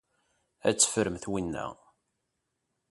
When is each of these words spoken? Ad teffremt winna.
Ad 0.67 0.75
teffremt 0.77 1.25
winna. 1.31 1.65